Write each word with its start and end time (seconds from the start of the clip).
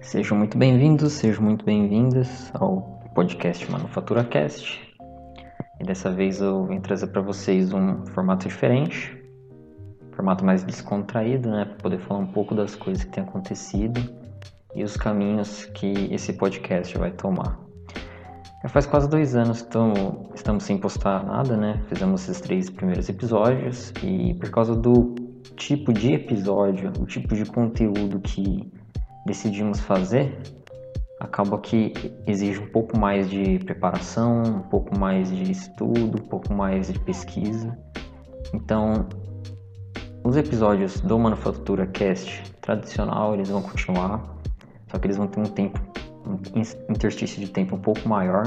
Sejam 0.00 0.36
muito 0.36 0.56
bem-vindos, 0.56 1.12
sejam 1.12 1.44
muito 1.44 1.62
bem-vindas 1.64 2.50
ao 2.54 2.80
podcast 3.14 3.70
Manufatura 3.70 4.24
Cast. 4.24 4.80
E 5.78 5.84
dessa 5.84 6.10
vez 6.10 6.40
eu 6.40 6.64
vim 6.64 6.80
trazer 6.80 7.08
para 7.08 7.20
vocês 7.20 7.72
um 7.72 8.06
formato 8.06 8.48
diferente, 8.48 9.14
um 10.02 10.12
formato 10.16 10.42
mais 10.44 10.64
descontraído, 10.64 11.50
né, 11.50 11.66
para 11.66 11.76
poder 11.76 11.98
falar 12.00 12.20
um 12.20 12.26
pouco 12.26 12.54
das 12.54 12.74
coisas 12.74 13.04
que 13.04 13.10
têm 13.12 13.22
acontecido 13.22 14.00
e 14.74 14.82
os 14.82 14.96
caminhos 14.96 15.66
que 15.66 16.08
esse 16.10 16.32
podcast 16.32 16.96
vai 16.96 17.10
tomar. 17.10 17.60
Já 18.62 18.68
faz 18.70 18.86
quase 18.86 19.08
dois 19.08 19.36
anos 19.36 19.60
que 19.60 19.68
estamos, 19.68 20.30
estamos 20.34 20.64
sem 20.64 20.78
postar 20.78 21.24
nada, 21.24 21.56
né? 21.56 21.82
Fizemos 21.88 22.22
esses 22.22 22.40
três 22.40 22.70
primeiros 22.70 23.08
episódios 23.08 23.92
e 24.02 24.34
por 24.34 24.50
causa 24.50 24.74
do 24.74 25.14
tipo 25.56 25.92
de 25.92 26.14
episódio, 26.14 26.90
o 26.98 27.06
tipo 27.06 27.34
de 27.34 27.44
conteúdo 27.44 28.18
que 28.18 28.70
decidimos 29.30 29.78
fazer, 29.78 30.36
acaba 31.20 31.56
que 31.58 31.92
exige 32.26 32.58
um 32.58 32.66
pouco 32.66 32.98
mais 32.98 33.30
de 33.30 33.60
preparação, 33.60 34.42
um 34.42 34.60
pouco 34.60 34.98
mais 34.98 35.30
de 35.30 35.52
estudo, 35.52 36.18
um 36.18 36.26
pouco 36.26 36.52
mais 36.52 36.92
de 36.92 36.98
pesquisa. 36.98 37.78
Então, 38.52 39.06
os 40.24 40.36
episódios 40.36 41.00
do 41.00 41.16
Manufatura 41.16 41.86
Cast 41.86 42.42
tradicional, 42.60 43.34
eles 43.34 43.48
vão 43.48 43.62
continuar, 43.62 44.36
só 44.88 44.98
que 44.98 45.06
eles 45.06 45.16
vão 45.16 45.28
ter 45.28 45.40
um 45.40 45.44
tempo 45.44 45.80
um 46.26 46.92
interstício 46.92 47.40
de 47.40 47.48
tempo 47.50 47.76
um 47.76 47.80
pouco 47.80 48.08
maior. 48.08 48.44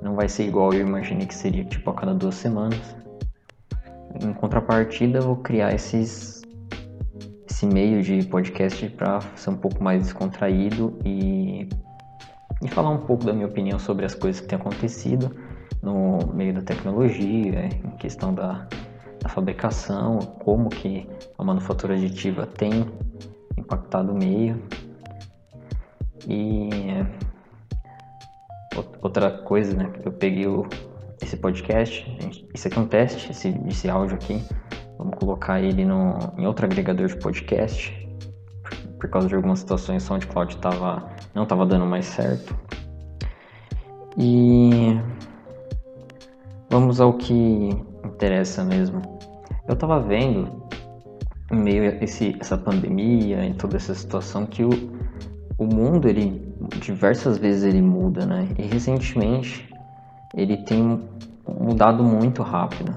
Não 0.00 0.14
vai 0.14 0.28
ser 0.28 0.46
igual 0.46 0.72
eu 0.72 0.86
imaginei 0.86 1.26
que 1.26 1.34
seria 1.34 1.64
tipo 1.64 1.90
a 1.90 1.94
cada 1.94 2.14
duas 2.14 2.36
semanas. 2.36 2.96
Em 4.22 4.32
contrapartida, 4.32 5.18
eu 5.18 5.22
vou 5.22 5.36
criar 5.36 5.74
esses 5.74 6.35
esse 7.56 7.64
meio 7.64 8.02
de 8.02 8.22
podcast 8.26 8.86
para 8.90 9.18
ser 9.34 9.48
um 9.48 9.56
pouco 9.56 9.82
mais 9.82 10.02
descontraído 10.02 10.98
e, 11.02 11.66
e 12.62 12.68
falar 12.68 12.90
um 12.90 12.98
pouco 12.98 13.24
da 13.24 13.32
minha 13.32 13.46
opinião 13.46 13.78
sobre 13.78 14.04
as 14.04 14.14
coisas 14.14 14.42
que 14.42 14.46
têm 14.46 14.58
acontecido 14.58 15.34
no 15.82 16.18
meio 16.34 16.52
da 16.52 16.60
tecnologia, 16.60 17.64
em 17.64 17.96
questão 17.96 18.34
da, 18.34 18.68
da 19.22 19.30
fabricação, 19.30 20.18
como 20.18 20.68
que 20.68 21.08
a 21.38 21.42
manufatura 21.42 21.94
aditiva 21.94 22.46
tem 22.46 22.84
impactado 23.56 24.12
o 24.12 24.14
meio 24.14 24.62
e 26.28 26.68
outra 29.00 29.30
coisa, 29.30 29.74
né? 29.74 29.90
Eu 30.04 30.12
peguei 30.12 30.46
o, 30.46 30.66
esse 31.22 31.38
podcast, 31.38 32.06
isso 32.52 32.68
aqui 32.68 32.78
é 32.78 32.82
um 32.82 32.86
teste, 32.86 33.30
esse, 33.30 33.48
esse 33.66 33.88
áudio 33.88 34.16
aqui. 34.16 34.44
Vamos 34.98 35.14
colocar 35.18 35.60
ele 35.60 35.84
no, 35.84 36.18
em 36.38 36.46
outro 36.46 36.66
agregador 36.66 37.06
de 37.06 37.16
podcast. 37.16 37.92
Por 38.98 39.10
causa 39.10 39.28
de 39.28 39.34
algumas 39.34 39.58
situações, 39.58 40.02
o 40.02 40.06
SoundCloud 40.06 40.56
tava, 40.56 41.10
não 41.34 41.42
estava 41.42 41.66
dando 41.66 41.84
mais 41.84 42.06
certo. 42.06 42.56
E 44.16 44.98
vamos 46.70 47.00
ao 47.00 47.12
que 47.12 47.70
interessa 48.04 48.64
mesmo. 48.64 49.02
Eu 49.68 49.74
estava 49.74 50.00
vendo, 50.00 50.62
em 51.52 51.56
meio 51.56 51.82
a 51.82 52.04
esse, 52.04 52.36
essa 52.40 52.56
pandemia, 52.56 53.44
em 53.44 53.52
toda 53.52 53.76
essa 53.76 53.94
situação, 53.94 54.46
que 54.46 54.64
o, 54.64 54.70
o 55.58 55.66
mundo 55.66 56.08
ele 56.08 56.54
diversas 56.80 57.36
vezes 57.36 57.64
ele 57.64 57.82
muda, 57.82 58.24
né? 58.24 58.48
E 58.58 58.62
recentemente 58.62 59.68
ele 60.34 60.56
tem 60.58 61.02
mudado 61.46 62.02
muito 62.02 62.42
rápido. 62.42 62.94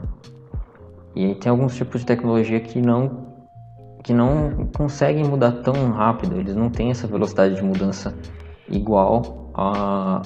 E 1.15 1.25
aí 1.25 1.35
tem 1.35 1.49
alguns 1.49 1.75
tipos 1.75 2.01
de 2.01 2.07
tecnologia 2.07 2.59
que 2.59 2.81
não 2.81 3.29
que 4.03 4.13
não 4.13 4.69
conseguem 4.77 5.25
mudar 5.25 5.51
tão 5.51 5.91
rápido, 5.91 6.37
eles 6.37 6.55
não 6.55 6.69
têm 6.69 6.89
essa 6.89 7.05
velocidade 7.05 7.55
de 7.55 7.61
mudança 7.61 8.15
igual 8.69 9.51
a, 9.53 10.21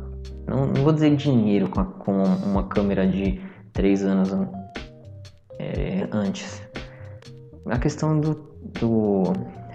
não, 0.50 0.66
não 0.66 0.82
vou 0.82 0.92
dizer 0.92 1.14
dinheiro 1.16 1.68
com, 1.68 1.80
a, 1.80 1.84
com 1.84 2.12
uma 2.12 2.64
câmera 2.64 3.06
de 3.06 3.40
três 3.72 4.04
anos 4.04 4.30
é, 5.58 6.08
antes 6.12 6.60
a 7.66 7.78
questão 7.78 8.18
do, 8.18 8.34
do 8.80 9.22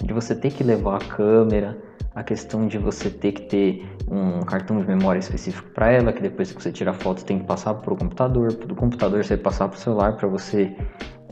de 0.03 0.14
você 0.14 0.35
ter 0.35 0.52
que 0.52 0.64
levar 0.64 0.97
a 0.97 1.06
câmera 1.06 1.78
a 2.14 2.24
questão 2.24 2.68
de 2.68 2.78
você 2.78 3.09
ter 3.09 3.31
que 3.31 3.41
ter 3.44 3.97
um 4.09 4.40
cartão 4.41 4.80
de 4.80 4.88
memória 4.88 5.19
específico 5.19 5.69
para 5.72 5.91
ela, 5.91 6.14
que 6.14 6.22
depois 6.22 6.50
que 6.50 6.64
você 6.64 6.72
tira 6.72 6.91
a 6.91 6.94
foto 6.94 7.25
tem 7.25 7.40
que 7.40 7.46
passar 7.46 7.74
para 7.74 7.94
o 7.94 7.97
computador, 7.97 8.53
do 8.53 8.74
computador 8.74 9.24
você 9.24 9.35
passar 9.35 9.68
para 9.68 9.78
o 9.78 9.80
celular 9.80 10.16
para 10.16 10.28
você 10.28 10.74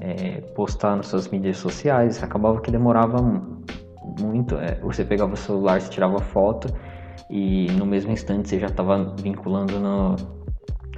é, 0.02 0.42
postar 0.54 0.98
nas 0.98 1.08
suas 1.08 1.30
mídias 1.30 1.56
sociais. 1.58 2.22
Acabava 2.22 2.60
que 2.60 2.70
demorava 2.70 3.22
muito. 4.20 4.58
É, 4.58 4.78
você 4.82 5.06
pegava 5.06 5.34
o 5.34 5.38
celular, 5.38 5.80
você 5.80 5.90
tirava 5.90 6.20
foto 6.20 6.68
e 7.30 7.68
no 7.72 7.86
mesmo 7.86 8.12
instante 8.12 8.50
você 8.50 8.60
já 8.60 8.68
estava 8.68 9.04
vinculando 9.22 9.80
no, 9.80 10.16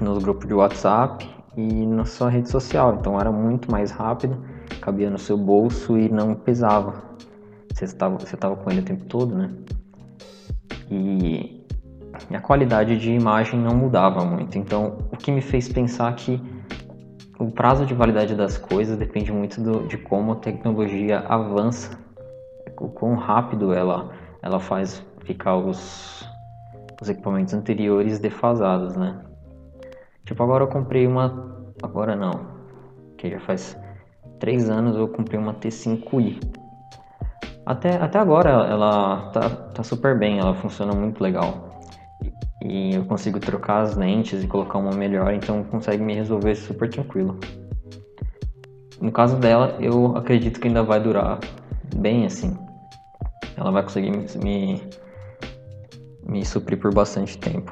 nos 0.01 0.23
grupos 0.23 0.47
de 0.47 0.53
WhatsApp 0.53 1.27
e 1.55 1.85
na 1.85 2.05
sua 2.05 2.29
rede 2.29 2.49
social. 2.49 2.97
Então 2.99 3.19
era 3.19 3.31
muito 3.31 3.71
mais 3.71 3.91
rápido, 3.91 4.37
cabia 4.81 5.09
no 5.09 5.17
seu 5.17 5.37
bolso 5.37 5.97
e 5.97 6.09
não 6.09 6.35
pesava. 6.35 7.03
Você 7.73 7.85
estava 7.85 8.17
você 8.17 8.37
tava 8.37 8.55
com 8.55 8.69
ele 8.69 8.81
o 8.81 8.85
tempo 8.85 9.05
todo, 9.05 9.35
né? 9.35 9.51
e 10.89 11.63
a 12.31 12.39
qualidade 12.39 12.97
de 12.97 13.11
imagem 13.11 13.59
não 13.59 13.75
mudava 13.75 14.23
muito. 14.23 14.57
Então, 14.57 14.97
o 15.11 15.17
que 15.17 15.31
me 15.31 15.41
fez 15.41 15.67
pensar 15.67 16.13
que 16.15 16.41
o 17.37 17.51
prazo 17.51 17.85
de 17.85 17.93
validade 17.93 18.35
das 18.35 18.57
coisas 18.57 18.97
depende 18.97 19.31
muito 19.31 19.59
do, 19.61 19.87
de 19.87 19.97
como 19.97 20.33
a 20.33 20.35
tecnologia 20.35 21.19
avança, 21.27 21.97
o 22.79 22.87
quão 22.87 23.15
rápido 23.15 23.73
ela, 23.73 24.09
ela 24.41 24.59
faz 24.59 25.03
ficar 25.25 25.55
os, 25.57 26.27
os 27.01 27.09
equipamentos 27.09 27.53
anteriores 27.53 28.19
defasados, 28.19 28.95
né? 28.95 29.21
Tipo, 30.25 30.43
agora 30.43 30.63
eu 30.63 30.67
comprei 30.67 31.05
uma. 31.05 31.73
Agora 31.83 32.15
não, 32.15 32.47
que 33.17 33.29
já 33.29 33.39
faz 33.39 33.77
três 34.39 34.69
anos 34.69 34.95
eu 34.95 35.07
comprei 35.07 35.39
uma 35.39 35.53
T5i. 35.53 36.39
Até, 37.65 37.95
até 37.97 38.19
agora 38.19 38.49
ela 38.49 39.29
tá, 39.31 39.49
tá 39.49 39.83
super 39.83 40.17
bem, 40.17 40.39
ela 40.39 40.53
funciona 40.53 40.93
muito 40.93 41.21
legal. 41.21 41.81
E 42.63 42.95
eu 42.95 43.05
consigo 43.05 43.39
trocar 43.39 43.81
as 43.81 43.95
lentes 43.95 44.43
e 44.43 44.47
colocar 44.47 44.77
uma 44.77 44.91
melhor, 44.91 45.33
então 45.33 45.63
consegue 45.63 46.01
me 46.01 46.13
resolver 46.13 46.55
super 46.55 46.89
tranquilo. 46.89 47.39
No 49.01 49.11
caso 49.11 49.37
dela, 49.37 49.75
eu 49.79 50.15
acredito 50.15 50.59
que 50.59 50.67
ainda 50.67 50.81
vai 50.81 50.99
durar 50.99 51.39
bem 51.95 52.25
assim. 52.25 52.57
Ela 53.57 53.71
vai 53.71 53.83
conseguir 53.83 54.11
me, 54.11 54.25
me 54.43 54.81
suprir 56.43 56.79
por 56.79 56.93
bastante 56.93 57.37
tempo. 57.37 57.71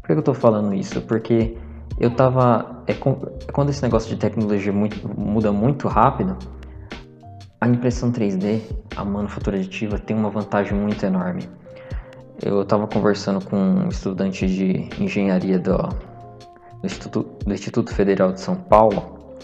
Por 0.00 0.08
que 0.08 0.12
eu 0.12 0.22
tô 0.22 0.34
falando 0.34 0.74
isso? 0.74 1.00
Porque 1.02 1.56
eu 1.98 2.10
tava. 2.10 2.82
É, 2.86 2.92
é 2.92 3.52
quando 3.52 3.70
esse 3.70 3.82
negócio 3.82 4.08
de 4.08 4.16
tecnologia 4.16 4.72
muito, 4.72 5.08
muda 5.18 5.52
muito 5.52 5.88
rápido, 5.88 6.36
a 7.60 7.68
impressão 7.68 8.12
3D, 8.12 8.60
a 8.96 9.04
manufatura 9.04 9.56
aditiva, 9.56 9.98
tem 9.98 10.16
uma 10.16 10.30
vantagem 10.30 10.78
muito 10.78 11.04
enorme. 11.04 11.48
Eu 12.42 12.62
estava 12.62 12.86
conversando 12.86 13.42
com 13.44 13.56
um 13.56 13.88
estudante 13.88 14.46
de 14.46 14.90
engenharia 15.02 15.58
do, 15.58 15.78
do, 15.78 16.84
Instituto, 16.84 17.38
do 17.46 17.54
Instituto 17.54 17.94
Federal 17.94 18.32
de 18.32 18.40
São 18.40 18.56
Paulo. 18.56 19.36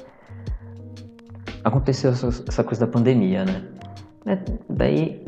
Aconteceu 1.64 2.10
essa 2.10 2.64
coisa 2.64 2.84
da 2.84 2.92
pandemia, 2.92 3.44
né? 3.44 3.64
É, 4.26 4.38
daí 4.68 5.19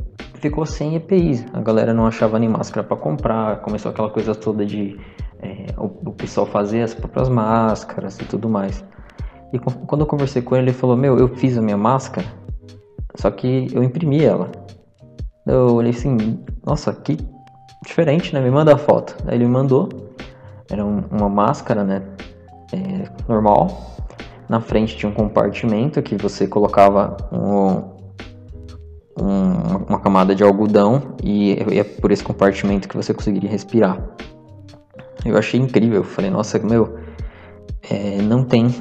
ficou 0.43 0.67
sem 0.67 0.97
EPIs, 0.97 1.47
a 1.53 1.61
galera 1.61 1.95
não 1.95 2.05
achava 2.05 2.37
nem 2.37 2.49
máscara 2.49 2.85
para 2.85 2.97
comprar, 2.97 3.63
começou 3.63 3.93
aquela 3.93 4.11
coisa 4.11 4.35
toda 4.35 4.67
de 4.67 4.99
é, 5.41 5.67
o, 5.79 5.85
o, 6.11 6.13
pessoal 6.13 6.45
fazer 6.45 6.83
as 6.83 6.93
próprias 6.93 7.29
máscaras 7.29 8.19
e 8.19 8.25
tudo 8.25 8.49
mais. 8.49 8.85
E 9.53 9.59
quando 9.59 10.01
eu 10.01 10.07
conversei 10.07 10.43
com 10.43 10.57
ele, 10.57 10.67
ele 10.71 10.73
falou: 10.73 10.97
Meu, 10.97 11.17
eu 11.17 11.29
fiz 11.29 11.57
a 11.57 11.63
minha 11.63 11.77
máscara, 11.77 12.27
só 13.15 13.31
que 13.31 13.69
eu 13.73 13.85
imprimi 13.85 14.25
ela. 14.25 14.51
Eu 15.47 15.77
olhei 15.77 15.93
assim: 15.93 16.41
Nossa, 16.67 16.93
que 16.93 17.17
diferente, 17.87 18.35
né? 18.35 18.41
Me 18.41 18.51
manda 18.51 18.75
a 18.75 18.79
foto. 18.79 19.17
Aí 19.27 19.37
ele 19.37 19.45
me 19.45 19.51
mandou, 19.51 19.89
era 20.69 20.85
um, 20.85 21.05
uma 21.11 21.29
máscara, 21.29 21.85
né? 21.85 22.03
É, 22.73 23.09
normal. 23.29 23.93
Na 24.49 24.61
frente 24.61 24.97
tinha 24.97 25.11
um 25.11 25.15
compartimento 25.15 26.03
que 26.03 26.17
você 26.17 26.49
colocava 26.49 27.17
um, 27.33 27.92
um, 29.19 29.85
uma 29.89 29.99
camada 29.99 30.35
de 30.35 30.43
algodão 30.43 31.15
e 31.23 31.53
é 31.53 31.85
por 31.85 32.11
esse 32.11 32.25
compartimento 32.25 32.89
que 32.89 32.97
você 32.97 33.13
conseguiria 33.13 33.51
respirar. 33.51 34.01
Eu 35.25 35.37
achei 35.37 35.61
incrível, 35.61 36.03
falei, 36.03 36.31
nossa, 36.31 36.59
meu, 36.59 36.99
é, 37.89 38.21
não 38.23 38.45
tem, 38.45 38.75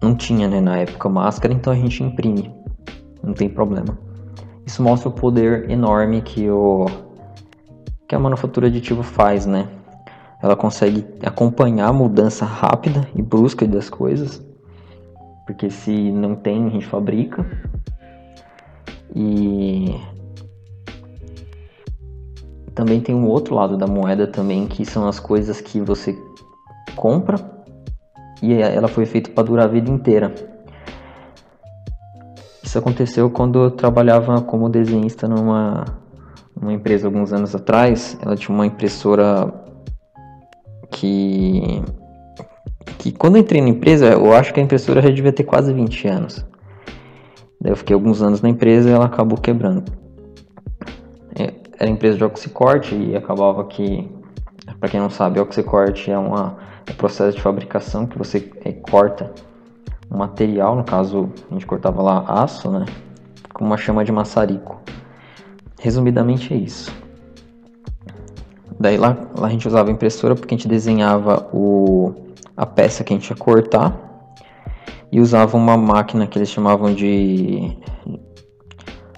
não 0.00 0.14
tinha 0.14 0.48
né, 0.48 0.60
na 0.60 0.78
época 0.78 1.08
máscara, 1.08 1.52
então 1.52 1.72
a 1.72 1.76
gente 1.76 2.02
imprime, 2.02 2.54
não 3.22 3.32
tem 3.32 3.48
problema. 3.48 3.98
Isso 4.64 4.82
mostra 4.82 5.08
o 5.08 5.12
poder 5.12 5.68
enorme 5.68 6.22
que, 6.22 6.48
o, 6.48 6.86
que 8.06 8.14
a 8.14 8.18
manufatura 8.18 8.68
aditiva 8.68 9.02
faz, 9.02 9.46
né? 9.46 9.68
Ela 10.42 10.56
consegue 10.56 11.04
acompanhar 11.22 11.88
a 11.88 11.92
mudança 11.92 12.44
rápida 12.44 13.08
e 13.14 13.20
brusca 13.20 13.66
das 13.66 13.90
coisas, 13.90 14.40
porque 15.44 15.70
se 15.70 16.12
não 16.12 16.36
tem, 16.36 16.66
a 16.66 16.70
gente 16.70 16.86
fabrica, 16.86 17.44
e 19.14 19.94
também 22.74 23.00
tem 23.00 23.14
um 23.14 23.26
outro 23.26 23.54
lado 23.54 23.76
da 23.76 23.86
moeda 23.86 24.26
também, 24.26 24.66
que 24.66 24.84
são 24.84 25.06
as 25.06 25.20
coisas 25.20 25.60
que 25.60 25.80
você 25.80 26.16
compra 26.96 27.36
e 28.42 28.54
ela 28.54 28.88
foi 28.88 29.04
feita 29.04 29.30
para 29.30 29.44
durar 29.44 29.66
a 29.66 29.68
vida 29.68 29.90
inteira. 29.90 30.34
Isso 32.62 32.78
aconteceu 32.78 33.28
quando 33.30 33.64
eu 33.64 33.70
trabalhava 33.70 34.40
como 34.42 34.68
desenhista 34.68 35.26
numa, 35.26 35.84
numa 36.54 36.72
empresa 36.72 37.06
alguns 37.06 37.32
anos 37.32 37.54
atrás. 37.54 38.16
Ela 38.22 38.36
tinha 38.36 38.54
uma 38.54 38.66
impressora 38.66 39.52
que 40.90 41.82
que 42.98 43.10
quando 43.12 43.36
eu 43.36 43.40
entrei 43.40 43.62
na 43.62 43.68
empresa, 43.68 44.06
eu 44.06 44.32
acho 44.34 44.52
que 44.52 44.60
a 44.60 44.62
impressora 44.62 45.00
já 45.00 45.08
devia 45.10 45.32
ter 45.32 45.44
quase 45.44 45.72
20 45.72 46.06
anos. 46.06 46.44
Daí 47.60 47.72
eu 47.72 47.76
fiquei 47.76 47.92
alguns 47.92 48.22
anos 48.22 48.40
na 48.40 48.48
empresa 48.48 48.88
e 48.88 48.92
ela 48.92 49.04
acabou 49.04 49.36
quebrando. 49.36 49.92
É, 51.38 51.52
era 51.78 51.90
empresa 51.90 52.16
de 52.16 52.24
oxicorte 52.24 52.94
e 52.94 53.14
acabava 53.14 53.64
que, 53.64 54.10
para 54.78 54.88
quem 54.88 54.98
não 54.98 55.10
sabe, 55.10 55.38
oxicorte 55.38 56.10
é, 56.10 56.16
uma, 56.16 56.56
é 56.86 56.92
um 56.92 56.96
processo 56.96 57.36
de 57.36 57.42
fabricação 57.42 58.06
que 58.06 58.16
você 58.16 58.50
é, 58.64 58.72
corta 58.72 59.30
um 60.10 60.16
material, 60.16 60.74
no 60.74 60.82
caso 60.82 61.30
a 61.50 61.52
gente 61.52 61.66
cortava 61.66 62.02
lá 62.02 62.24
aço, 62.26 62.70
né, 62.70 62.84
com 63.52 63.64
uma 63.64 63.76
chama 63.76 64.04
de 64.04 64.10
maçarico. 64.10 64.80
Resumidamente 65.78 66.52
é 66.52 66.56
isso. 66.56 66.92
Daí 68.78 68.96
lá, 68.96 69.16
lá 69.38 69.46
a 69.46 69.50
gente 69.50 69.68
usava 69.68 69.90
impressora 69.90 70.34
porque 70.34 70.54
a 70.54 70.56
gente 70.56 70.66
desenhava 70.66 71.48
o, 71.52 72.14
a 72.56 72.64
peça 72.64 73.04
que 73.04 73.12
a 73.12 73.16
gente 73.16 73.28
ia 73.28 73.36
cortar 73.36 74.09
e 75.12 75.20
usavam 75.20 75.60
uma 75.60 75.76
máquina 75.76 76.26
que 76.26 76.38
eles 76.38 76.48
chamavam 76.48 76.94
de, 76.94 77.76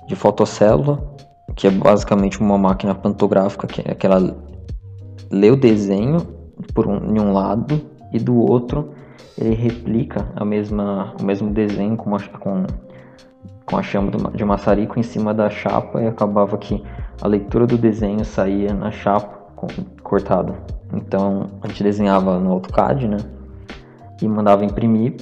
de 0.07 0.17
fotocélula, 0.17 1.17
que 1.55 1.67
é 1.67 1.71
basicamente 1.71 2.41
uma 2.41 2.57
máquina 2.57 2.95
pantográfica, 2.95 3.67
que, 3.67 3.83
é, 3.85 3.95
que 3.95 4.07
ela 4.07 4.37
lê 5.31 5.51
o 5.51 5.57
desenho 5.57 6.19
por 6.75 6.87
um, 6.87 6.99
um 7.21 7.33
lado 7.33 7.81
e 8.13 8.19
do 8.19 8.37
outro 8.37 8.93
ele 9.39 9.55
replica 9.55 10.29
a 10.37 10.45
mesma, 10.45 11.15
o 11.21 11.25
mesmo 11.25 11.51
desenho 11.51 11.97
com, 11.97 12.11
uma, 12.11 12.21
com, 12.21 12.67
com 13.65 13.77
a 13.77 13.83
chama 13.83 14.11
de 14.35 14.45
maçarico 14.45 14.99
em 14.99 15.03
cima 15.03 15.33
da 15.33 15.49
chapa 15.49 16.03
e 16.03 16.07
acabava 16.07 16.57
que 16.59 16.83
a 17.21 17.27
leitura 17.27 17.67
do 17.67 17.79
desenho 17.79 18.25
saía 18.25 18.73
na 18.73 18.91
chapa 18.91 19.43
cortado. 20.03 20.55
Então 20.93 21.47
a 21.63 21.69
gente 21.69 21.83
desenhava 21.83 22.39
no 22.39 22.53
AutoCAD, 22.53 23.09
né? 23.09 23.17
E 24.21 24.29
mandava 24.29 24.65
imprimir 24.65 25.17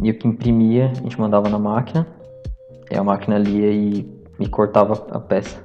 e 0.00 0.10
o 0.10 0.14
que 0.14 0.28
imprimia, 0.28 0.90
a 0.90 0.94
gente 1.02 1.20
mandava 1.20 1.48
na 1.48 1.58
máquina, 1.58 2.06
e 2.90 2.96
a 2.96 3.02
máquina 3.02 3.38
lia 3.38 3.70
e, 3.70 4.08
e 4.38 4.48
cortava 4.48 5.06
a 5.10 5.18
peça. 5.18 5.58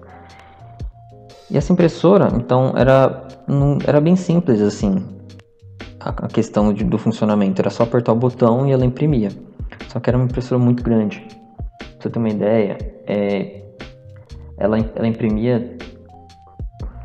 E 1.49 1.57
essa 1.57 1.71
impressora, 1.71 2.29
então, 2.35 2.73
era, 2.75 3.27
era 3.85 4.01
bem 4.01 4.15
simples 4.15 4.61
assim, 4.61 5.05
a, 5.99 6.09
a 6.09 6.27
questão 6.27 6.73
de, 6.73 6.83
do 6.83 6.97
funcionamento. 6.97 7.61
Era 7.61 7.69
só 7.69 7.83
apertar 7.83 8.11
o 8.11 8.15
botão 8.15 8.67
e 8.67 8.71
ela 8.71 8.85
imprimia. 8.85 9.29
Só 9.89 9.99
que 9.99 10.09
era 10.09 10.17
uma 10.17 10.25
impressora 10.25 10.59
muito 10.59 10.83
grande. 10.83 11.25
Pra 11.77 11.87
você 11.99 12.09
ter 12.09 12.19
uma 12.19 12.29
ideia, 12.29 12.77
é, 13.05 13.63
ela, 14.57 14.77
ela 14.95 15.07
imprimia 15.07 15.77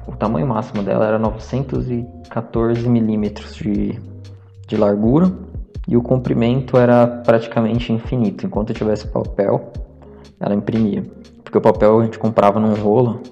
o 0.06 0.16
tamanho 0.16 0.46
máximo 0.46 0.82
dela 0.82 1.06
era 1.06 1.18
914 1.18 2.88
milímetros 2.88 3.54
de, 3.54 4.00
de 4.66 4.76
largura 4.76 5.30
e 5.88 5.96
o 5.96 6.02
comprimento 6.02 6.76
era 6.76 7.06
praticamente 7.06 7.90
infinito. 7.90 8.44
Enquanto 8.44 8.74
tivesse 8.74 9.06
papel, 9.08 9.72
ela 10.38 10.54
imprimia. 10.54 11.02
Porque 11.42 11.56
o 11.56 11.62
papel 11.62 12.00
a 12.00 12.04
gente 12.04 12.18
comprava 12.18 12.60
num 12.60 12.74
rolo, 12.74 13.22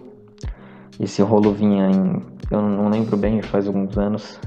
esse 0.99 1.20
rolo 1.20 1.53
vinha 1.53 1.91
em. 1.91 2.23
Eu 2.50 2.62
não 2.62 2.88
lembro 2.88 3.14
bem, 3.14 3.43
faz 3.43 3.67
alguns 3.67 3.99
anos. 3.99 4.41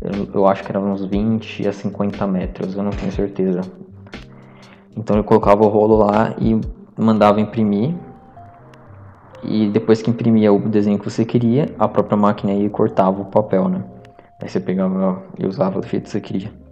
Eu, 0.00 0.28
eu 0.32 0.46
acho 0.46 0.62
que 0.62 0.70
era 0.70 0.78
uns 0.78 1.04
20 1.04 1.66
a 1.66 1.72
50 1.72 2.24
metros, 2.28 2.76
eu 2.76 2.82
não 2.84 2.90
tenho 2.90 3.10
certeza. 3.10 3.62
Então 4.96 5.16
eu 5.16 5.24
colocava 5.24 5.64
o 5.64 5.68
rolo 5.68 5.96
lá 5.96 6.32
e 6.38 6.60
mandava 6.96 7.40
imprimir. 7.40 7.92
E 9.42 9.68
depois 9.68 10.00
que 10.00 10.10
imprimia 10.10 10.52
o 10.52 10.60
desenho 10.60 10.98
que 10.98 11.10
você 11.10 11.24
queria, 11.24 11.74
a 11.76 11.88
própria 11.88 12.16
máquina 12.16 12.52
aí 12.52 12.68
cortava 12.68 13.20
o 13.20 13.24
papel, 13.26 13.68
né? 13.68 13.82
Aí 14.40 14.48
você 14.48 14.60
pegava 14.60 15.22
e 15.38 15.46
usava 15.46 15.80
do 15.80 15.86
jeito 15.86 16.04
que 16.04 16.10
você 16.10 16.20
queria. 16.20 16.65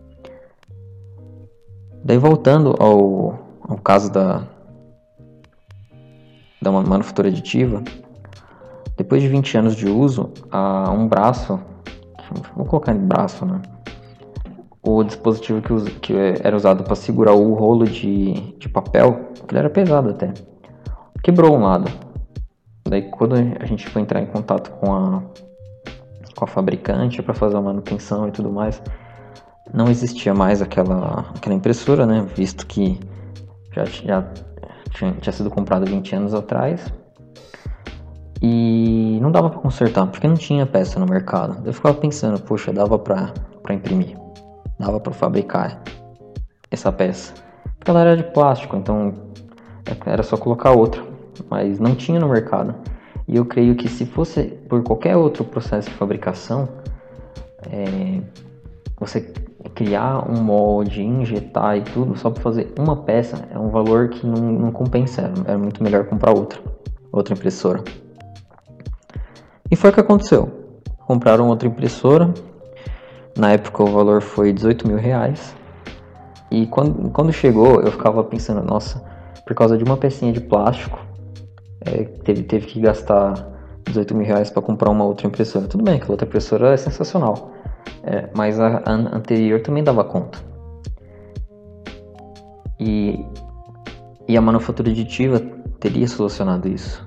Daí 2.04 2.18
voltando 2.18 2.76
ao, 2.78 3.38
ao 3.66 3.78
caso 3.78 4.12
da, 4.12 4.42
da 6.60 6.70
manufatura 6.70 7.28
aditiva, 7.28 7.82
depois 8.94 9.22
de 9.22 9.28
20 9.28 9.56
anos 9.56 9.74
de 9.74 9.88
uso, 9.88 10.30
a 10.50 10.90
um 10.90 11.08
braço, 11.08 11.58
vou 12.54 12.66
colocar 12.66 12.94
em 12.94 12.98
braço, 12.98 13.46
né? 13.46 13.62
O 14.82 15.02
dispositivo 15.02 15.62
que, 15.62 15.90
que 16.00 16.12
era 16.42 16.54
usado 16.54 16.84
para 16.84 16.94
segurar 16.94 17.32
o 17.32 17.54
rolo 17.54 17.86
de, 17.86 18.34
de 18.58 18.68
papel, 18.68 19.30
que 19.48 19.56
era 19.56 19.70
pesado 19.70 20.10
até, 20.10 20.34
quebrou 21.22 21.56
um 21.56 21.62
lado. 21.62 21.90
Daí 22.86 23.00
quando 23.00 23.34
a 23.34 23.64
gente 23.64 23.88
foi 23.88 24.02
entrar 24.02 24.20
em 24.20 24.26
contato 24.26 24.70
com 24.72 24.94
a, 24.94 25.22
com 26.36 26.44
a 26.44 26.46
fabricante 26.46 27.22
para 27.22 27.32
fazer 27.32 27.56
a 27.56 27.62
manutenção 27.62 28.28
e 28.28 28.30
tudo 28.30 28.50
mais, 28.50 28.82
não 29.72 29.88
existia 29.88 30.34
mais 30.34 30.60
aquela, 30.60 31.30
aquela 31.34 31.54
impressora, 31.54 32.06
né? 32.06 32.26
Visto 32.34 32.66
que 32.66 33.00
já, 33.72 33.84
já 33.84 34.24
tinha, 34.90 35.12
tinha 35.12 35.32
sido 35.32 35.50
comprada 35.50 35.84
20 35.86 36.14
anos 36.14 36.34
atrás. 36.34 36.92
E 38.42 39.18
não 39.22 39.32
dava 39.32 39.48
para 39.48 39.58
consertar, 39.58 40.06
porque 40.06 40.28
não 40.28 40.34
tinha 40.34 40.66
peça 40.66 41.00
no 41.00 41.06
mercado. 41.06 41.66
Eu 41.66 41.72
ficava 41.72 41.94
pensando, 41.94 42.40
poxa, 42.40 42.72
dava 42.72 42.98
para 42.98 43.32
imprimir, 43.70 44.18
dava 44.78 45.00
para 45.00 45.12
fabricar 45.12 45.82
essa 46.70 46.92
peça. 46.92 47.32
Porque 47.78 47.90
ela 47.90 48.02
era 48.02 48.16
de 48.16 48.24
plástico, 48.24 48.76
então 48.76 49.14
era 50.04 50.22
só 50.22 50.36
colocar 50.36 50.72
outra, 50.72 51.02
mas 51.48 51.78
não 51.78 51.94
tinha 51.94 52.20
no 52.20 52.28
mercado. 52.28 52.74
E 53.26 53.36
eu 53.36 53.46
creio 53.46 53.74
que 53.74 53.88
se 53.88 54.04
fosse 54.04 54.42
por 54.68 54.82
qualquer 54.82 55.16
outro 55.16 55.44
processo 55.44 55.88
de 55.88 55.94
fabricação, 55.96 56.68
é, 57.70 58.20
você 58.98 59.32
criar 59.70 60.28
um 60.30 60.42
molde, 60.42 61.02
injetar 61.02 61.76
e 61.76 61.82
tudo 61.82 62.16
só 62.16 62.30
para 62.30 62.42
fazer 62.42 62.72
uma 62.78 62.96
peça 62.96 63.48
é 63.50 63.58
um 63.58 63.70
valor 63.70 64.08
que 64.08 64.26
não, 64.26 64.40
não 64.40 64.72
compensa. 64.72 65.32
É 65.46 65.56
muito 65.56 65.82
melhor 65.82 66.04
comprar 66.04 66.32
outra, 66.32 66.60
outra 67.10 67.34
impressora. 67.34 67.82
E 69.70 69.76
foi 69.76 69.90
o 69.90 69.92
que 69.92 70.00
aconteceu. 70.00 70.50
Compraram 71.06 71.48
outra 71.48 71.66
impressora. 71.68 72.32
Na 73.36 73.52
época 73.52 73.82
o 73.82 73.86
valor 73.86 74.20
foi 74.20 74.52
18 74.52 74.86
mil 74.86 74.96
reais. 74.96 75.54
E 76.50 76.66
quando, 76.66 77.10
quando 77.10 77.32
chegou 77.32 77.80
eu 77.80 77.90
ficava 77.90 78.22
pensando, 78.22 78.62
nossa, 78.62 79.02
por 79.46 79.54
causa 79.54 79.76
de 79.76 79.84
uma 79.84 79.96
pecinha 79.96 80.32
de 80.32 80.40
plástico, 80.40 80.98
é, 81.80 82.04
teve, 82.04 82.42
teve 82.44 82.66
que 82.66 82.80
gastar 82.80 83.34
18 83.86 84.14
mil 84.14 84.26
reais 84.26 84.50
para 84.50 84.62
comprar 84.62 84.90
uma 84.90 85.04
outra 85.04 85.26
impressora. 85.26 85.66
Tudo 85.66 85.84
bem, 85.84 85.96
aquela 85.96 86.12
outra 86.12 86.26
impressora 86.26 86.72
é 86.72 86.76
sensacional, 86.76 87.52
é, 88.06 88.28
mas 88.34 88.60
a, 88.60 88.82
a 88.84 88.92
anterior 88.92 89.60
também 89.60 89.82
dava 89.82 90.04
conta. 90.04 90.38
E, 92.78 93.24
e 94.28 94.36
a 94.36 94.40
manufatura 94.40 94.90
aditiva 94.90 95.40
teria 95.80 96.06
solucionado 96.06 96.68
isso. 96.68 97.06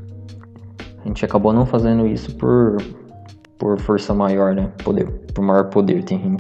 A 1.04 1.08
gente 1.08 1.24
acabou 1.24 1.54
não 1.54 1.66
fazendo 1.66 2.08
isso 2.08 2.36
por, 2.36 2.78
por 3.58 3.80
força 3.80 4.14
maior, 4.14 4.56
né? 4.56 4.72
Poder, 4.84 5.08
por 5.34 5.44
maior 5.44 5.66
poder. 5.70 6.04
Tem, 6.04 6.36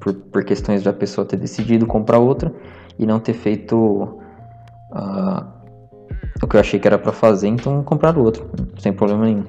por, 0.00 0.14
por 0.14 0.44
questões 0.44 0.82
da 0.82 0.92
pessoa 0.92 1.26
ter 1.26 1.36
decidido 1.36 1.86
comprar 1.86 2.18
outra 2.18 2.52
e 2.98 3.04
não 3.04 3.20
ter 3.20 3.34
feito 3.34 3.76
uh, 3.76 5.56
o 6.42 6.46
que 6.46 6.56
eu 6.56 6.60
achei 6.60 6.78
que 6.78 6.86
era 6.86 6.98
para 6.98 7.12
fazer, 7.12 7.48
então 7.48 7.82
comprar 7.82 8.16
outro, 8.16 8.48
sem 8.78 8.92
problema 8.92 9.24
nenhum. 9.24 9.44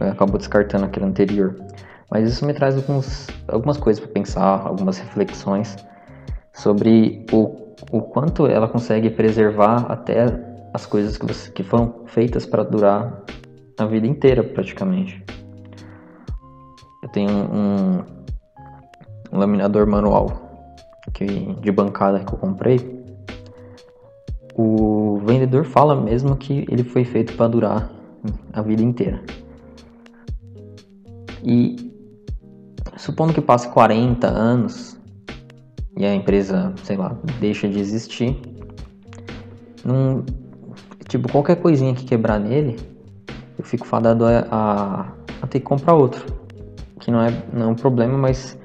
Acabou 0.00 0.38
descartando 0.38 0.84
aquele 0.84 1.06
anterior. 1.06 1.54
Mas 2.10 2.28
isso 2.28 2.46
me 2.46 2.54
traz 2.54 2.76
alguns, 2.76 3.26
algumas 3.48 3.76
coisas 3.76 4.02
para 4.02 4.12
pensar, 4.12 4.66
algumas 4.66 4.98
reflexões 4.98 5.76
sobre 6.52 7.26
o, 7.32 7.74
o 7.90 8.00
quanto 8.00 8.46
ela 8.46 8.68
consegue 8.68 9.10
preservar 9.10 9.86
até 9.90 10.26
as 10.72 10.86
coisas 10.86 11.18
que, 11.18 11.26
você, 11.26 11.50
que 11.50 11.62
foram 11.62 12.02
feitas 12.06 12.46
para 12.46 12.62
durar 12.62 13.22
a 13.78 13.84
vida 13.86 14.06
inteira, 14.06 14.42
praticamente. 14.42 15.22
Eu 17.02 17.08
tenho 17.10 17.30
um, 17.30 18.02
um 19.32 19.38
laminador 19.38 19.86
manual 19.86 20.46
que, 21.12 21.26
de 21.26 21.72
bancada 21.72 22.20
que 22.20 22.32
eu 22.32 22.38
comprei. 22.38 23.04
O 24.54 25.18
vendedor 25.24 25.64
fala 25.64 25.94
mesmo 25.94 26.36
que 26.36 26.64
ele 26.70 26.82
foi 26.82 27.04
feito 27.04 27.34
para 27.36 27.48
durar 27.48 27.90
a 28.52 28.62
vida 28.62 28.82
inteira. 28.82 29.22
E 31.42 31.85
supondo 32.96 33.32
que 33.32 33.40
passe 33.40 33.68
40 33.68 34.26
anos 34.26 34.98
e 35.96 36.04
a 36.04 36.14
empresa, 36.14 36.74
sei 36.82 36.96
lá, 36.96 37.16
deixa 37.40 37.68
de 37.68 37.78
existir, 37.78 38.38
num, 39.84 40.24
tipo, 41.08 41.30
qualquer 41.30 41.56
coisinha 41.56 41.94
que 41.94 42.04
quebrar 42.04 42.38
nele, 42.38 42.76
eu 43.58 43.64
fico 43.64 43.86
fadado 43.86 44.26
a, 44.26 44.46
a, 44.50 45.00
a, 45.42 45.46
ter 45.46 45.60
que 45.60 45.64
comprar 45.64 45.94
outro. 45.94 46.26
Que 47.00 47.10
não 47.10 47.22
é, 47.22 47.30
não 47.52 47.62
é 47.62 47.68
um 47.68 47.74
problema, 47.74 48.18
mas 48.18 48.58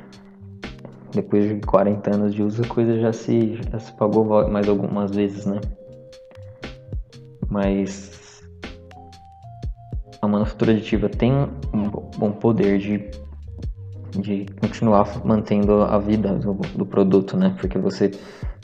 depois 1.13 1.47
de 1.47 1.61
40 1.61 2.15
anos 2.15 2.33
de 2.33 2.43
uso 2.43 2.63
a 2.63 2.67
coisa 2.67 2.99
já 2.99 3.13
se, 3.13 3.59
já 3.71 3.79
se 3.79 3.91
pagou 3.93 4.49
mais 4.49 4.67
algumas 4.67 5.11
vezes, 5.11 5.45
né? 5.45 5.59
Mas 7.49 8.43
a 10.21 10.27
manufatura 10.27 10.71
aditiva 10.71 11.07
tem 11.07 11.31
um 11.73 11.89
bom 12.17 12.31
poder 12.31 12.77
de, 12.77 13.09
de 14.19 14.45
continuar 14.59 15.25
mantendo 15.25 15.81
a 15.83 15.97
vida 15.97 16.33
do, 16.33 16.53
do 16.53 16.85
produto, 16.85 17.37
né? 17.37 17.55
Porque 17.59 17.77
você 17.77 18.11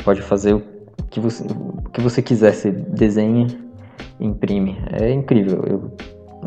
pode 0.03 0.21
fazer 0.21 0.53
o 0.53 0.63
que 1.09 1.19
você, 1.19 1.43
o 1.43 1.89
que 1.89 2.01
você 2.01 2.21
quiser, 2.21 2.53
você 2.53 2.71
desenha 2.71 3.47
imprime. 4.19 4.77
É 4.91 5.11
incrível. 5.11 5.63
Eu 5.65 5.91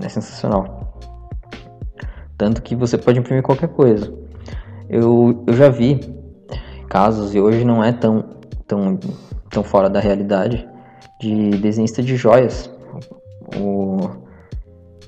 é 0.03 0.09
sensacional. 0.09 0.95
Tanto 2.37 2.63
que 2.63 2.75
você 2.75 2.97
pode 2.97 3.19
imprimir 3.19 3.43
qualquer 3.43 3.69
coisa. 3.69 4.13
Eu, 4.89 5.45
eu 5.47 5.55
já 5.55 5.69
vi 5.69 6.01
casos, 6.89 7.35
e 7.35 7.41
hoje 7.41 7.65
não 7.65 7.85
é 7.85 7.93
tão, 7.93 8.25
tão, 8.67 8.99
tão 9.51 9.63
fora 9.63 9.89
da 9.89 10.01
realidade, 10.01 10.67
de 11.21 11.51
desenhista 11.51 12.03
de 12.03 12.17
joias. 12.17 12.71
O, 13.57 13.99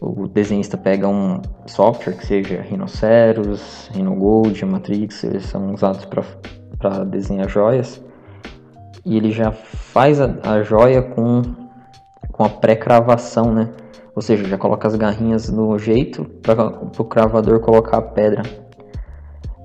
o 0.05 0.27
desenhista 0.27 0.77
pega 0.77 1.07
um 1.07 1.41
software 1.65 2.15
que 2.15 2.27
seja 2.27 2.61
Rhinoceros, 2.61 3.89
Rhinogold, 3.95 4.65
Matrix, 4.65 5.23
eles 5.23 5.47
são 5.47 5.73
usados 5.73 6.05
para 6.05 7.05
desenhar 7.05 7.49
joias. 7.49 8.03
E 9.07 9.17
ele 9.17 9.31
já 9.31 9.53
faz 9.53 10.21
a, 10.21 10.35
a 10.43 10.63
joia 10.65 11.03
com, 11.03 11.43
com 12.33 12.45
a 12.45 12.49
pré-cravação, 12.49 13.55
né? 13.55 13.71
Ou 14.15 14.21
seja, 14.21 14.45
já 14.45 14.59
coloca 14.59 14.89
as 14.89 14.97
garrinhas 14.97 15.49
no 15.49 15.79
jeito 15.79 16.25
para 16.43 16.67
o 16.67 17.05
cravador 17.05 17.61
colocar 17.61 17.99
a 17.99 18.03
pedra. 18.03 18.43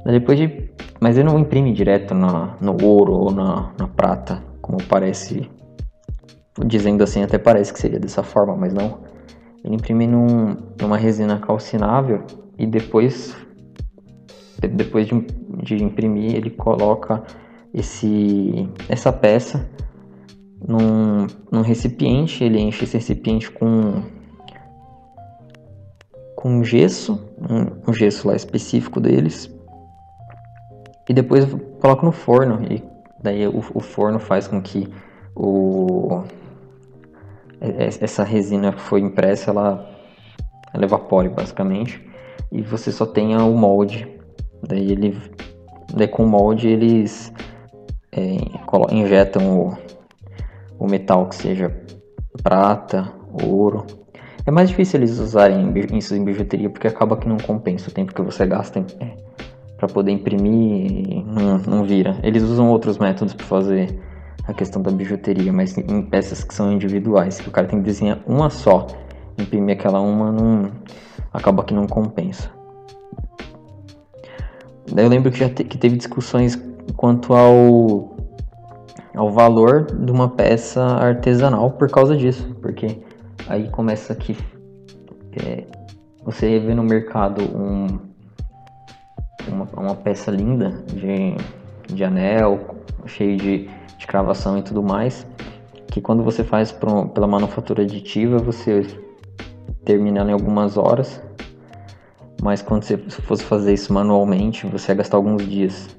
Depois 0.06 0.38
de, 0.38 0.70
mas 1.00 1.18
ele 1.18 1.28
não 1.28 1.40
imprime 1.40 1.74
direto 1.74 2.14
na, 2.14 2.56
no 2.62 2.78
ouro 2.84 3.14
ou 3.14 3.32
na, 3.32 3.72
na 3.78 3.88
prata, 3.88 4.44
como 4.62 4.78
parece. 4.84 5.50
Dizendo 6.64 7.04
assim, 7.04 7.24
até 7.24 7.40
parece 7.40 7.74
que 7.74 7.80
seria 7.80 8.00
dessa 8.00 8.22
forma, 8.22 8.56
mas 8.56 8.72
não. 8.72 9.07
Ele 9.68 9.76
imprime 9.76 10.08
num, 10.08 10.56
numa 10.80 10.96
resina 10.96 11.38
calcinável 11.40 12.24
e 12.58 12.66
depois, 12.66 13.36
depois 14.62 15.08
de, 15.08 15.28
de 15.62 15.84
imprimir, 15.84 16.36
ele 16.36 16.50
coloca 16.50 17.22
esse, 17.74 18.70
essa 18.88 19.12
peça 19.12 19.70
num, 20.66 21.28
num 21.52 21.62
recipiente. 21.62 22.46
Ele 22.46 22.62
enche 22.62 22.86
esse 22.86 22.96
recipiente 22.96 23.52
com 23.52 24.02
com 26.34 26.64
gesso, 26.64 27.20
um, 27.38 27.90
um 27.90 27.94
gesso 27.94 28.28
lá 28.28 28.36
específico 28.36 29.02
deles, 29.02 29.52
e 31.10 31.14
depois 31.14 31.46
coloco 31.82 32.06
no 32.06 32.12
forno 32.12 32.64
e 32.72 32.82
daí 33.22 33.48
o, 33.48 33.58
o 33.74 33.80
forno 33.80 34.20
faz 34.20 34.48
com 34.48 34.62
que 34.62 34.88
o 35.36 36.24
essa 37.78 38.24
resina 38.24 38.72
que 38.72 38.82
foi 38.82 39.02
impressa 39.02 39.52
ela, 39.52 39.90
ela 40.74 40.86
evapore 40.86 41.30
basicamente 41.30 42.02
e 42.52 42.62
você 42.62 42.92
só 42.92 43.06
tenha 43.06 43.44
o 43.44 43.58
molde 43.58 44.08
daí 44.68 44.92
ele 44.92 45.18
daí 45.94 46.08
com 46.08 46.24
o 46.24 46.28
molde 46.28 46.68
eles 46.68 47.34
é, 48.12 48.38
injetam 48.92 49.60
o, 49.60 49.78
o 50.80 50.88
metal 50.88 51.28
que 51.28 51.36
seja 51.36 51.76
prata 52.42 53.12
ouro 53.44 53.86
é 54.46 54.52
mais 54.52 54.70
difícil 54.70 55.00
eles 55.00 55.20
usarem 55.20 55.74
isso 55.94 56.16
em 56.16 56.24
bijuteria 56.24 56.70
porque 56.70 56.88
acaba 56.88 57.18
que 57.18 57.28
não 57.28 57.38
compensa 57.38 57.90
o 57.90 57.94
tempo 57.94 58.14
que 58.14 58.22
você 58.22 58.46
gasta 58.46 58.80
é, 59.00 59.14
para 59.78 59.88
poder 59.88 60.12
imprimir 60.12 61.24
não, 61.26 61.58
não 61.58 61.84
vira. 61.84 62.18
Eles 62.24 62.44
usam 62.44 62.70
outros 62.70 62.98
métodos 62.98 63.34
para 63.34 63.46
fazer 63.46 64.00
a 64.48 64.54
questão 64.54 64.82
da 64.82 64.92
bijuteria, 64.92 65.52
mas 65.52 65.78
em 65.78 66.02
peças 66.02 66.44
que 66.44 66.54
são 66.54 66.72
individuais, 66.72 67.40
que 67.40 67.50
o 67.50 67.52
cara 67.52 67.68
tem 67.68 67.80
que 67.80 67.86
desenhar 67.86 68.20
uma 68.26 68.50
só, 68.50 68.88
imprimir 69.38 69.76
aquela 69.76 70.00
uma 70.00 70.32
não 70.32 70.72
acaba 71.34 71.64
que 71.64 71.74
não 71.74 71.86
compensa. 71.86 72.50
Daí 74.92 75.06
eu 75.06 75.10
lembro 75.10 75.32
que 75.32 75.40
já 75.40 75.50
te, 75.50 75.64
que 75.64 75.78
teve 75.78 75.98
discussões 75.98 76.58
quanto 76.96 77.34
ao 77.34 78.16
ao 79.14 79.32
valor 79.32 79.86
de 79.86 80.12
uma 80.12 80.30
peça 80.30 80.80
artesanal 80.80 81.72
por 81.72 81.90
causa 81.90 82.16
disso, 82.16 82.56
porque 82.62 83.02
Aí 83.50 83.70
começa 83.70 84.12
aqui. 84.12 84.38
É, 85.46 85.64
você 86.24 86.60
vê 86.60 86.74
no 86.74 86.84
mercado 86.84 87.42
um, 87.44 87.88
uma, 89.48 89.68
uma 89.78 89.96
peça 89.96 90.32
linda 90.32 90.84
de, 90.88 91.36
de 91.94 92.04
anel, 92.04 92.76
cheio 93.06 93.38
de, 93.38 93.70
de 93.98 94.08
cravação 94.08 94.58
e 94.58 94.62
tudo 94.62 94.84
mais. 94.84 95.26
Que 95.88 96.02
quando 96.02 96.24
você 96.24 96.44
faz 96.44 96.72
pela 96.72 97.28
manufatura 97.28 97.84
aditiva, 97.84 98.38
você 98.38 98.86
termina 99.84 100.24
em 100.24 100.34
algumas 100.34 100.78
horas. 100.78 101.22
Mas 102.42 102.62
quando 102.62 102.84
você 102.84 102.98
fosse 102.98 103.44
fazer 103.44 103.74
isso 103.74 103.92
manualmente, 103.92 104.68
você 104.68 104.92
ia 104.92 104.96
gastar 104.96 105.18
alguns 105.18 105.48
dias. 105.48 105.96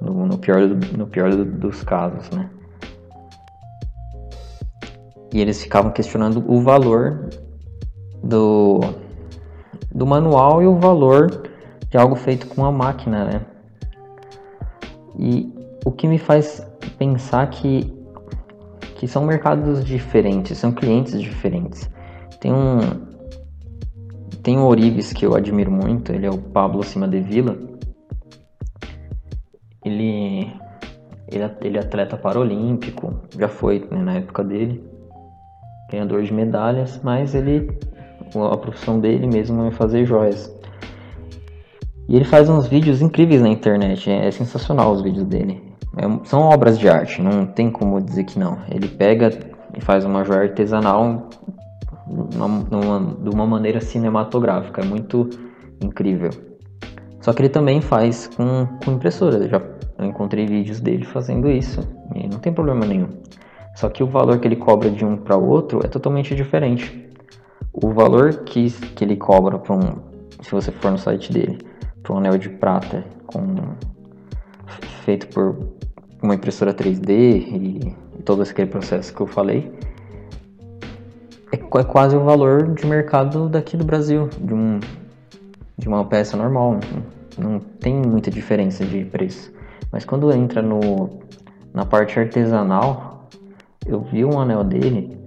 No, 0.00 0.26
no 0.26 0.38
pior, 0.38 0.60
no 0.96 1.06
pior 1.06 1.34
dos 1.34 1.82
casos, 1.82 2.30
né? 2.30 2.48
E 5.32 5.40
eles 5.40 5.62
ficavam 5.62 5.92
questionando 5.92 6.44
o 6.48 6.60
valor 6.60 7.28
do, 8.22 8.80
do 9.94 10.06
manual 10.06 10.62
e 10.62 10.66
o 10.66 10.76
valor 10.76 11.42
de 11.88 11.96
algo 11.96 12.16
feito 12.16 12.46
com 12.48 12.64
a 12.64 12.72
máquina, 12.72 13.24
né? 13.24 13.46
E 15.18 15.52
o 15.84 15.92
que 15.92 16.08
me 16.08 16.18
faz 16.18 16.66
pensar 16.98 17.48
que, 17.50 17.92
que 18.96 19.06
são 19.06 19.24
mercados 19.24 19.84
diferentes, 19.84 20.58
são 20.58 20.72
clientes 20.72 21.20
diferentes. 21.20 21.90
Tem 22.40 22.52
um 22.52 23.10
tem 24.42 24.56
um 24.56 24.64
Orives 24.64 25.12
que 25.12 25.26
eu 25.26 25.34
admiro 25.34 25.70
muito, 25.70 26.12
ele 26.12 26.24
é 26.24 26.30
o 26.30 26.38
Pablo 26.38 26.82
Cima 26.82 27.06
de 27.06 27.20
Vila. 27.20 27.58
Ele 29.84 30.50
ele, 31.28 31.44
ele 31.60 31.76
é 31.76 31.80
atleta 31.80 32.16
paralímpico, 32.16 33.20
já 33.38 33.48
foi 33.48 33.86
né, 33.90 34.02
na 34.02 34.14
época 34.14 34.42
dele 34.42 34.82
ganhador 35.90 36.22
de 36.22 36.32
medalhas, 36.32 37.00
mas 37.02 37.34
ele 37.34 37.68
a 38.34 38.56
profissão 38.56 39.00
dele 39.00 39.26
mesmo 39.26 39.64
é 39.64 39.70
fazer 39.72 40.04
joias. 40.04 40.54
E 42.08 42.16
ele 42.16 42.24
faz 42.24 42.48
uns 42.48 42.66
vídeos 42.66 43.02
incríveis 43.02 43.42
na 43.42 43.48
internet, 43.48 44.08
é, 44.08 44.26
é 44.26 44.30
sensacional 44.30 44.92
os 44.92 45.02
vídeos 45.02 45.24
dele. 45.24 45.69
É, 45.96 46.26
são 46.26 46.40
obras 46.42 46.78
de 46.78 46.88
arte, 46.88 47.20
não 47.20 47.46
tem 47.46 47.70
como 47.70 48.00
dizer 48.00 48.24
que 48.24 48.38
não. 48.38 48.58
Ele 48.70 48.88
pega 48.88 49.30
e 49.76 49.80
faz 49.80 50.04
uma 50.04 50.24
joia 50.24 50.42
artesanal 50.42 51.28
de 52.06 53.28
uma 53.28 53.46
maneira 53.46 53.80
cinematográfica, 53.80 54.80
é 54.80 54.84
muito 54.84 55.28
incrível. 55.80 56.30
Só 57.20 57.32
que 57.32 57.42
ele 57.42 57.48
também 57.48 57.80
faz 57.80 58.26
com, 58.28 58.66
com 58.84 58.92
impressora, 58.92 59.36
eu 59.36 59.48
já 59.48 59.62
encontrei 60.00 60.46
vídeos 60.46 60.80
dele 60.80 61.04
fazendo 61.04 61.48
isso 61.50 61.80
e 62.14 62.26
não 62.26 62.38
tem 62.38 62.52
problema 62.52 62.86
nenhum. 62.86 63.08
Só 63.76 63.88
que 63.88 64.02
o 64.02 64.06
valor 64.06 64.38
que 64.38 64.48
ele 64.48 64.56
cobra 64.56 64.90
de 64.90 65.04
um 65.04 65.16
para 65.16 65.36
o 65.36 65.48
outro 65.48 65.80
é 65.84 65.88
totalmente 65.88 66.34
diferente. 66.34 67.08
O 67.72 67.90
valor 67.92 68.42
que, 68.44 68.70
que 68.70 69.04
ele 69.04 69.16
cobra 69.16 69.58
para 69.58 69.74
um, 69.74 69.98
se 70.42 70.50
você 70.50 70.72
for 70.72 70.90
no 70.90 70.98
site 70.98 71.32
dele, 71.32 71.58
para 72.02 72.14
um 72.14 72.18
anel 72.18 72.36
de 72.36 72.48
prata 72.48 73.04
com 73.26 73.38
feito 75.00 75.28
por 75.28 75.56
uma 76.22 76.34
impressora 76.34 76.72
3D 76.72 77.10
e, 77.10 77.96
todo 78.24 78.42
aquele 78.42 78.68
processo 78.68 79.14
que 79.14 79.20
eu 79.20 79.26
falei, 79.26 79.72
é, 81.52 81.56
é, 81.56 81.84
quase 81.84 82.16
o 82.16 82.24
valor 82.24 82.74
de 82.74 82.86
mercado 82.86 83.48
daqui 83.48 83.76
do 83.76 83.84
Brasil, 83.84 84.28
de, 84.40 84.54
um, 84.54 84.78
de 85.78 85.88
uma 85.88 86.04
peça 86.04 86.36
normal. 86.36 86.78
Não, 87.38 87.52
não 87.52 87.58
tem 87.58 87.94
muita 87.94 88.30
diferença 88.30 88.84
de 88.84 89.04
preço. 89.04 89.52
Mas 89.90 90.04
quando 90.04 90.30
entra 90.32 90.62
no, 90.62 91.20
na 91.72 91.84
parte 91.84 92.18
artesanal, 92.18 93.28
eu 93.86 94.00
vi 94.00 94.24
um 94.24 94.38
anel 94.38 94.62
dele 94.62 95.18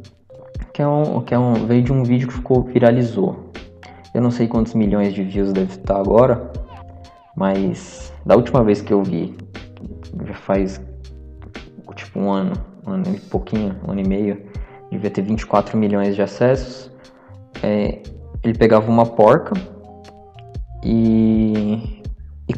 que 0.74 0.82
é 0.82 0.88
um, 0.88 1.22
que 1.22 1.34
é 1.34 1.40
um 1.40 1.54
veio 1.54 1.84
de 1.84 1.94
um 1.94 2.04
vídeo 2.04 2.28
que 2.28 2.34
ficou 2.34 2.64
viralizou. 2.64 3.52
Eu 4.14 4.22
não 4.22 4.32
sei 4.32 4.48
quantos 4.48 4.74
milhões 4.74 5.14
de 5.14 5.24
views 5.24 5.54
deve 5.54 5.72
estar 5.72 5.98
agora, 5.98 6.52
mas 7.36 8.12
da 8.26 8.36
última 8.36 8.64
vez 8.64 8.82
que 8.82 8.92
eu 8.92 9.04
vi, 9.04 9.36
já 10.26 10.34
faz 10.34 10.82
tipo 11.96 12.20
um 12.20 12.32
ano, 12.32 12.54
um 12.86 12.92
ano 12.92 13.16
e 13.16 13.20
pouquinho, 13.20 13.76
um 13.88 13.92
ano 13.92 14.02
e 14.02 14.08
meio, 14.08 14.42
devia 14.92 15.10
ter 15.10 15.22
24 15.22 15.78
milhões 15.78 16.16
de 16.16 16.22
acessos. 16.22 16.92
É, 17.62 18.02
ele 18.44 18.58
pegava 18.58 18.90
uma 18.90 19.06
porca 19.06 19.54
e, 20.84 22.02
e 22.48 22.54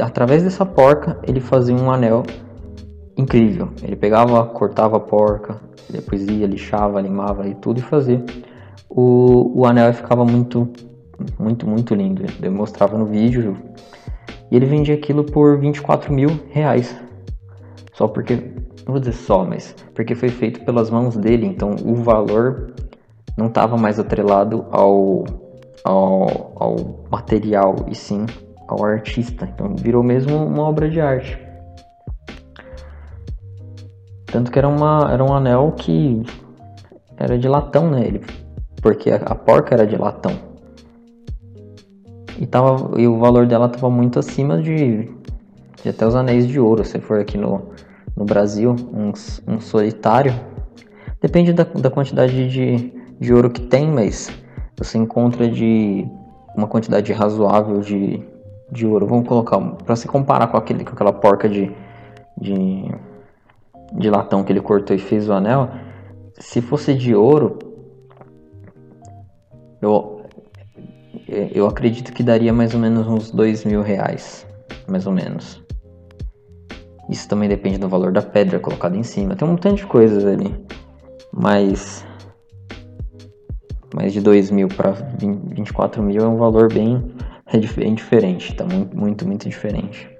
através 0.00 0.42
dessa 0.42 0.66
porca 0.66 1.18
ele 1.26 1.40
fazia 1.40 1.74
um 1.74 1.90
anel 1.90 2.22
incrível. 3.16 3.70
Ele 3.82 3.96
pegava, 3.96 4.44
cortava 4.44 4.96
a 4.96 5.00
porca, 5.00 5.60
depois 5.88 6.26
ia, 6.26 6.46
lixava, 6.46 7.00
limava 7.00 7.48
e 7.48 7.54
tudo 7.54 7.78
e 7.78 7.82
fazia. 7.82 8.22
O, 8.88 9.60
o 9.60 9.66
anel 9.66 9.92
ficava 9.92 10.24
muito, 10.24 10.68
muito, 11.38 11.66
muito 11.66 11.94
lindo. 11.94 12.24
Eu 12.42 12.52
mostrava 12.52 12.98
no 12.98 13.06
vídeo 13.06 13.56
e 14.50 14.56
ele 14.56 14.66
vendia 14.66 14.94
aquilo 14.94 15.24
por 15.24 15.58
24 15.58 16.12
mil 16.12 16.28
reais. 16.50 16.96
Só 17.92 18.06
porque, 18.06 18.36
não 18.84 18.92
vou 18.92 19.00
dizer 19.00 19.14
só, 19.14 19.44
mas 19.44 19.74
porque 19.94 20.14
foi 20.14 20.28
feito 20.28 20.64
pelas 20.64 20.90
mãos 20.90 21.16
dele, 21.16 21.46
então 21.46 21.74
o 21.84 21.94
valor 21.94 22.74
não 23.36 23.46
estava 23.46 23.76
mais 23.76 23.98
atrelado 23.98 24.66
ao, 24.70 25.24
ao, 25.84 26.52
ao 26.56 27.04
material 27.10 27.76
e 27.88 27.94
sim 27.94 28.26
ao 28.68 28.84
artista. 28.84 29.48
Então 29.52 29.74
virou 29.76 30.02
mesmo 30.02 30.36
uma 30.36 30.62
obra 30.62 30.88
de 30.88 31.00
arte. 31.00 31.38
Tanto 34.26 34.50
que 34.50 34.58
era, 34.58 34.68
uma, 34.68 35.08
era 35.10 35.24
um 35.24 35.32
anel 35.32 35.72
que 35.72 36.22
era 37.16 37.38
de 37.38 37.48
latão, 37.48 37.90
né? 37.90 38.06
Ele, 38.06 38.20
porque 38.82 39.10
a, 39.10 39.16
a 39.16 39.34
porca 39.34 39.74
era 39.74 39.86
de 39.86 39.96
latão. 39.96 40.45
E, 42.38 42.46
tava, 42.46 43.00
e 43.00 43.06
o 43.06 43.18
valor 43.18 43.46
dela 43.46 43.66
estava 43.66 43.90
muito 43.90 44.18
acima 44.18 44.60
de, 44.60 45.08
de, 45.82 45.88
até 45.88 46.06
os 46.06 46.14
anéis 46.14 46.46
de 46.46 46.60
ouro. 46.60 46.84
Se 46.84 46.98
for 46.98 47.18
aqui 47.18 47.38
no, 47.38 47.62
no 48.16 48.24
Brasil, 48.24 48.76
um, 48.92 49.12
um 49.46 49.60
solitário, 49.60 50.34
depende 51.20 51.52
da, 51.52 51.64
da 51.64 51.90
quantidade 51.90 52.48
de, 52.48 52.92
de 53.18 53.32
ouro 53.32 53.50
que 53.50 53.62
tem, 53.62 53.90
mas 53.90 54.30
você 54.76 54.98
encontra 54.98 55.48
de 55.48 56.06
uma 56.56 56.66
quantidade 56.66 57.12
razoável 57.12 57.80
de, 57.80 58.22
de 58.70 58.86
ouro. 58.86 59.06
Vamos 59.06 59.26
colocar, 59.26 59.58
para 59.58 59.96
se 59.96 60.06
comparar 60.06 60.48
com, 60.48 60.56
aquele, 60.56 60.84
com 60.84 60.92
aquela 60.92 61.12
porca 61.12 61.48
de, 61.48 61.72
de, 62.38 62.90
de 63.94 64.10
latão 64.10 64.44
que 64.44 64.52
ele 64.52 64.60
cortou 64.60 64.94
e 64.94 64.98
fez 64.98 65.28
o 65.28 65.32
anel, 65.32 65.70
se 66.38 66.60
fosse 66.60 66.94
de 66.94 67.14
ouro, 67.14 67.58
eu, 69.80 70.15
eu 71.28 71.66
acredito 71.66 72.12
que 72.12 72.22
daria 72.22 72.52
mais 72.52 72.74
ou 72.74 72.80
menos 72.80 73.06
uns 73.06 73.30
dois 73.30 73.64
mil 73.64 73.82
reais, 73.82 74.46
mais 74.88 75.06
ou 75.06 75.12
menos. 75.12 75.62
Isso 77.08 77.28
também 77.28 77.48
depende 77.48 77.78
do 77.78 77.88
valor 77.88 78.12
da 78.12 78.22
pedra 78.22 78.58
colocada 78.58 78.96
em 78.96 79.02
cima. 79.02 79.36
Tem 79.36 79.46
um 79.46 79.52
montão 79.52 79.74
de 79.74 79.86
coisas 79.86 80.24
ali, 80.24 80.54
mas 81.32 82.04
mais 83.94 84.12
de 84.12 84.20
2 84.20 84.50
mil 84.50 84.68
para 84.68 84.90
24 84.90 86.02
mil 86.02 86.22
é 86.22 86.28
um 86.28 86.36
valor 86.36 86.72
bem, 86.72 87.02
é 87.46 87.58
diferente, 87.58 88.54
tá 88.54 88.64
muito, 88.64 88.96
muito, 88.96 89.26
muito 89.26 89.48
diferente. 89.48 90.10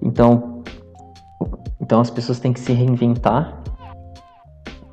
Então, 0.00 0.62
então 1.80 2.00
as 2.00 2.10
pessoas 2.10 2.40
têm 2.40 2.52
que 2.52 2.60
se 2.60 2.72
reinventar, 2.72 3.62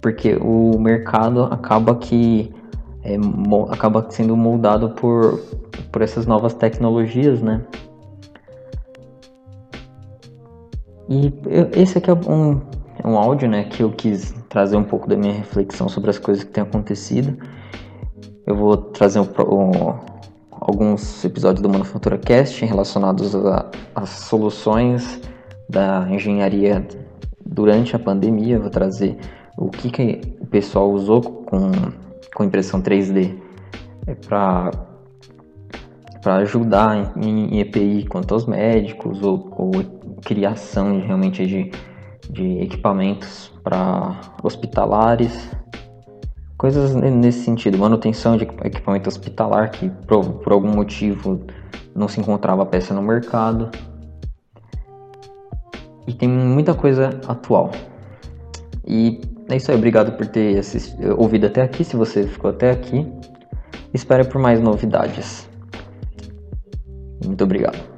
porque 0.02 0.36
o 0.36 0.78
mercado 0.80 1.44
acaba 1.44 1.96
que 1.96 2.54
é, 3.10 3.74
acaba 3.74 4.06
sendo 4.10 4.38
moldado 4.38 4.90
por, 4.90 5.40
por 5.92 6.02
essas 6.02 6.28
novas 6.28 6.54
tecnologias, 6.54 7.42
né? 7.42 7.62
E 11.10 11.34
eu, 11.48 11.70
esse 11.74 11.98
aqui 11.98 12.12
é 12.12 12.14
um, 12.14 12.62
é 13.04 13.08
um 13.08 13.18
áudio, 13.18 13.50
né, 13.50 13.64
que 13.64 13.82
eu 13.82 13.92
quis 13.92 14.32
trazer 14.48 14.78
um 14.78 14.84
pouco 14.84 15.10
da 15.10 15.18
minha 15.18 15.34
reflexão 15.34 15.90
sobre 15.90 16.12
as 16.12 16.20
coisas 16.20 16.44
que 16.44 16.52
têm 16.52 16.62
acontecido. 16.62 17.36
Eu 18.46 18.56
vou 18.56 18.78
trazer 18.78 19.20
um, 19.20 19.24
um, 19.24 19.96
alguns 20.52 21.26
episódios 21.26 21.64
do 21.64 21.70
Manufatura 21.70 22.18
Cast 22.20 22.64
relacionados 22.64 23.34
às 23.96 24.10
soluções 24.10 25.20
da 25.68 26.08
engenharia 26.12 26.88
durante 27.44 27.96
a 27.96 28.00
pandemia. 28.00 28.60
vou 28.60 28.70
trazer 28.70 29.18
o 29.58 29.70
que, 29.70 29.90
que 29.90 30.22
o 30.40 30.46
pessoal 30.46 30.92
usou 30.92 31.22
com 31.22 31.72
com 32.34 32.44
impressão 32.44 32.82
3D 32.82 33.36
é 34.08 34.16
para 34.16 34.72
para 36.22 36.36
ajudar 36.38 37.16
em, 37.16 37.56
em, 37.56 37.60
EPI 37.62 38.06
quanto 38.10 38.34
aos 38.34 38.46
médicos 38.46 39.24
ou, 39.24 39.54
ou 39.56 39.72
criação 40.22 41.00
de, 41.00 41.06
realmente 41.06 41.48
de, 41.48 41.72
de 42.30 42.60
equipamentos 42.60 43.52
para 43.64 44.20
hospitalares, 44.44 45.50
coisas 46.58 46.94
nesse 46.94 47.46
sentido, 47.46 47.78
manutenção 47.78 48.36
de 48.36 48.44
equipamento 48.44 49.08
hospitalar 49.08 49.72
que 49.72 49.90
por, 49.90 50.26
por 50.26 50.52
algum 50.52 50.76
motivo 50.76 51.40
não 51.96 52.08
se 52.08 52.20
encontrava 52.20 52.66
peça 52.66 52.94
no 52.94 53.02
mercado. 53.02 53.70
E 56.06 56.14
tem 56.14 56.28
muita 56.28 56.74
coisa 56.74 57.20
atual. 57.28 57.72
E 58.86 59.22
é 59.50 59.58
isso 59.58 59.72
aí, 59.72 59.78
obrigado 59.78 60.16
por 60.16 60.28
ter 60.28 60.58
assistido, 60.60 61.20
ouvido 61.20 61.48
até 61.48 61.62
aqui, 61.62 61.84
se 61.84 61.96
você 61.96 62.24
ficou 62.28 62.52
até 62.52 62.72
aqui. 62.72 63.08
Espero 63.94 64.28
por 64.28 64.40
mais 64.40 64.62
novidades. 64.62 65.50
Muito 67.26 67.44
obrigado. 67.44 67.89